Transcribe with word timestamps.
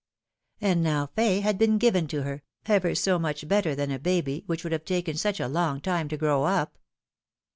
And 0.61 0.81
now 0.81 1.05
Fay 1.15 1.41
had 1.41 1.59
been 1.59 1.77
given 1.77 2.07
to 2.07 2.23
her, 2.23 2.41
ever 2.65 2.95
so 2.95 3.19
much 3.19 3.47
better 3.47 3.75
than 3.75 3.91
a 3.91 3.99
baby, 3.99 4.41
which 4.47 4.63
would 4.63 4.73
have 4.73 4.83
taken 4.83 5.15
such 5.15 5.39
a 5.39 5.47
long 5.47 5.79
time 5.79 6.07
to 6.09 6.17
grow 6.17 6.43
up. 6.43 6.79